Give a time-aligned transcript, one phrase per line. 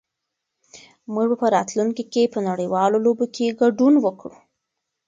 [1.13, 4.37] موږ به په راتلونکي کې په نړيوالو لوبو کې ګډون وکړو.